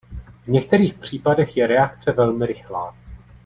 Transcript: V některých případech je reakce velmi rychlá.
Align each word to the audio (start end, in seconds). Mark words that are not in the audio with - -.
V 0.41 0.47
některých 0.47 0.93
případech 0.93 1.57
je 1.57 1.67
reakce 1.67 2.11
velmi 2.11 2.45
rychlá. 2.45 2.95